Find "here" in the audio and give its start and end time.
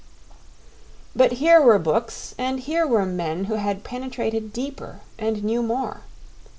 1.33-1.61, 2.61-2.87